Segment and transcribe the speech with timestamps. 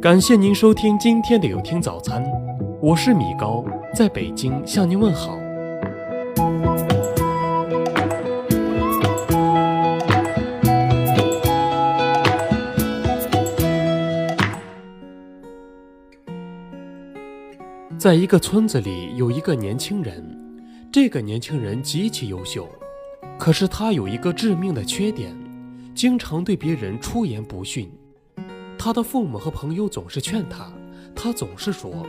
[0.00, 2.22] 感谢您收听今天的有听早餐，
[2.80, 5.38] 我是米高，在北京向您问好。
[17.98, 20.22] 在一个村子里，有一个年轻人，
[20.92, 22.68] 这个年轻人极其优秀，
[23.38, 25.34] 可是他有一个致命的缺点，
[25.94, 27.90] 经常对别人出言不逊。
[28.86, 30.70] 他的父母和朋友总是劝他，
[31.12, 32.06] 他总是说：“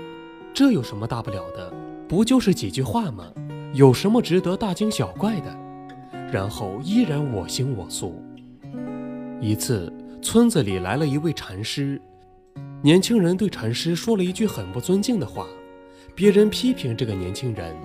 [0.53, 1.73] 这有什么大不了的？
[2.07, 3.33] 不就是几句话吗？
[3.73, 5.57] 有什么值得大惊小怪的？”
[6.31, 8.21] 然后依然我行我素。
[9.41, 11.99] 一次，村子里来了一位禅师，
[12.83, 15.47] 年轻人对禅师说了一句很不尊敬的话，
[16.13, 17.75] 别人批评这个年轻人，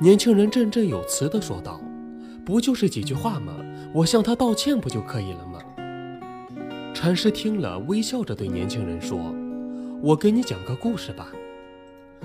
[0.00, 1.80] 年轻人振振有词地说道
[2.44, 3.54] ：“不就是几句话吗？
[3.94, 5.60] 我向他道歉不就可以了吗？”
[7.04, 9.30] 禅师听了，微笑着对年轻人说
[10.00, 11.28] ：“我给你讲个故事吧。”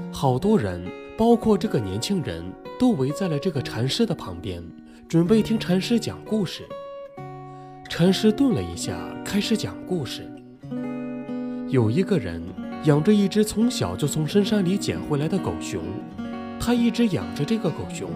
[0.09, 0.81] 好多人，
[1.17, 2.41] 包括这个年轻人，
[2.79, 4.63] 都围在了这个禅师的旁边，
[5.05, 6.63] 准备听禅师讲故事。
[7.89, 10.25] 禅师顿了一下，开始讲故事。
[11.67, 12.41] 有一个人
[12.85, 15.83] 养着一只从小就从深山里捡回来的狗熊，
[16.57, 18.09] 他一直养着这个狗熊。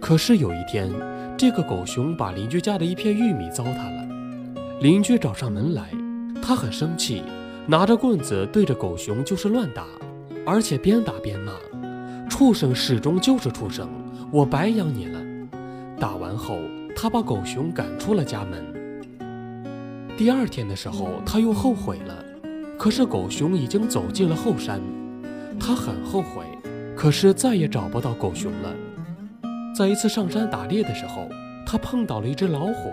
[0.00, 0.88] 可是有一天，
[1.36, 4.13] 这个狗熊把邻居家的一片玉米糟蹋了。
[4.84, 5.88] 邻居找上门来，
[6.42, 7.22] 他很生气，
[7.66, 9.86] 拿着棍子对着狗熊就是乱打，
[10.44, 11.54] 而且边打边骂
[12.28, 13.88] ：“畜生始终就是畜生，
[14.30, 15.18] 我白养你了。”
[15.98, 16.58] 打完后，
[16.94, 18.62] 他把狗熊赶出了家门。
[20.18, 22.22] 第二天的时候，他又后悔了，
[22.78, 24.82] 可是狗熊已经走进了后山，
[25.58, 26.44] 他很后悔，
[26.94, 28.74] 可是再也找不到狗熊了。
[29.74, 31.26] 在一次上山打猎的时候，
[31.64, 32.92] 他碰到了一只老虎。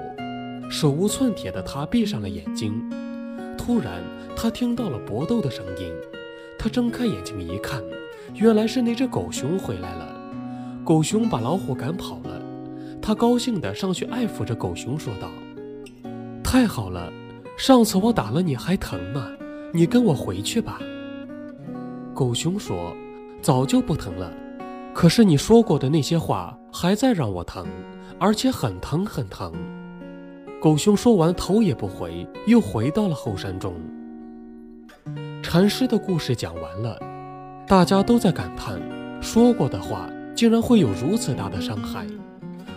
[0.72, 2.82] 手无寸铁的他闭上了眼睛，
[3.58, 4.02] 突然
[4.38, 5.92] 他听到了搏斗的声音，
[6.58, 7.84] 他睁开眼睛一看，
[8.36, 10.16] 原来是那只狗熊回来了。
[10.86, 12.42] 狗熊把老虎赶跑了，
[13.02, 15.30] 他高兴地上去爱抚着狗熊，说道
[16.42, 17.12] ：“太好了，
[17.58, 19.28] 上次我打了你还疼吗？
[19.74, 20.80] 你跟我回去吧。”
[22.16, 22.96] 狗熊说
[23.44, 24.32] ：“早就不疼了，
[24.94, 27.68] 可是你说过的那些话还在让我疼，
[28.18, 29.52] 而且很疼很疼。”
[30.62, 33.74] 狗熊说完，头也不回，又回到了后山中。
[35.42, 37.00] 禅师的故事讲完了，
[37.68, 38.80] 大家都在感叹，
[39.20, 42.06] 说过的话竟然会有如此大的伤害，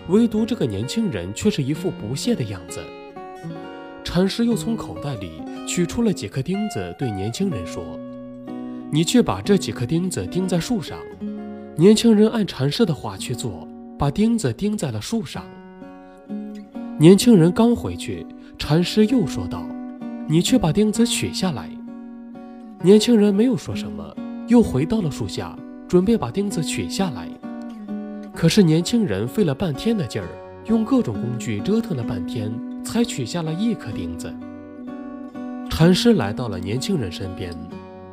[0.09, 2.81] 唯独这个年轻人却是一副不屑的样子。
[4.03, 7.85] 禅师又从口袋里取出了几颗钉子，对年轻人说
[8.91, 10.99] ：“你去把这几颗钉子钉在树上。”
[11.77, 13.69] 年轻人按禅师的话去做，
[13.99, 15.45] 把钉子钉在了树上。
[16.97, 18.25] 年轻人刚回去，
[18.57, 19.67] 禅师又说道
[20.31, 21.69] ：“你去把钉子取下来。”
[22.83, 24.15] 年轻人没有说什么，
[24.47, 27.29] 又回到了树下，准备把钉子取下来。
[28.33, 30.29] 可是年轻人费了半天的劲儿，
[30.67, 32.49] 用各种工具折腾了半天，
[32.85, 34.33] 才取下了一颗钉子。
[35.69, 37.53] 禅师来到了年轻人身边，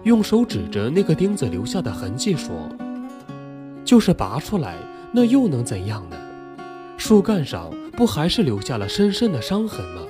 [0.03, 2.67] 用手指着那个钉子留下的痕迹说
[3.85, 4.75] ：“就是拔出来，
[5.11, 6.17] 那又能怎样呢？
[6.97, 7.69] 树干上……”
[8.01, 10.01] 不还是留下了深深的伤痕吗？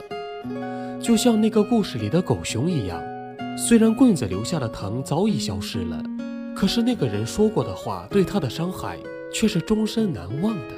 [1.01, 3.03] 就像那个故事里的狗熊一样，
[3.57, 6.01] 虽然棍子留下的疼早已消失了，
[6.55, 8.97] 可是那个人说过的话对他的伤害
[9.33, 10.73] 却是终身难忘的。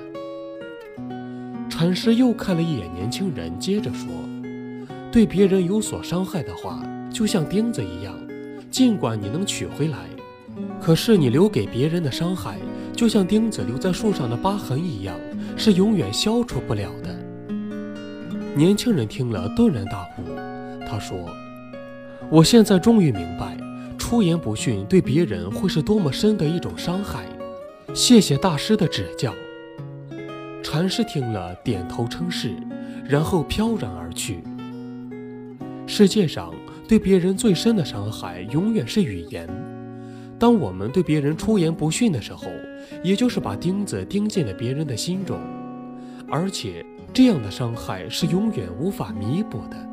[1.70, 4.08] 禅师又看了一眼年轻人，接着说
[5.14, 6.82] ：“对别人有所伤害的话，
[7.12, 8.16] 就像钉子一样，
[8.72, 10.00] 尽管你能取回来，
[10.82, 12.58] 可是你留给别人的伤害，
[12.96, 15.16] 就像钉子留在树上的疤痕一样。”
[15.56, 17.16] 是永远消除不了的。
[18.56, 20.24] 年轻人听了，顿然大悟。
[20.88, 21.16] 他说
[22.30, 23.56] ：“我现在终于明白，
[23.98, 27.24] 出言不逊对别人会是多么深的一种伤害。”
[27.94, 29.32] 谢谢大师的指教。
[30.64, 32.56] 禅师听了，点头称是，
[33.08, 34.44] 然后飘然而去。
[35.86, 36.52] 世界上
[36.88, 39.48] 对别人最深的伤害，永远是语言。
[40.44, 42.50] 当我们对别人出言不逊的时候，
[43.02, 45.40] 也就是把钉子钉进了别人的心中，
[46.30, 49.93] 而且这样的伤害是永远无法弥补的。